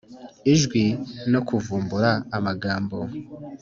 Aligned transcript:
ijwi 0.53 0.83
no 1.31 1.39
kuvumbura 1.47 2.11
amagambo 2.37 2.97